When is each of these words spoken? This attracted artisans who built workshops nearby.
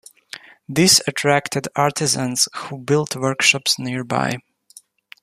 This 0.67 0.99
attracted 1.05 1.67
artisans 1.75 2.47
who 2.55 2.79
built 2.79 3.15
workshops 3.15 3.77
nearby. 3.77 4.37